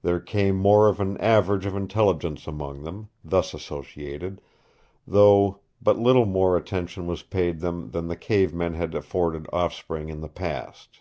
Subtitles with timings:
[0.00, 4.40] There came more of an average of intelligence among them, thus associated,
[5.06, 10.08] though but little more attention was paid them than the cave men had afforded offspring
[10.08, 11.00] in the past.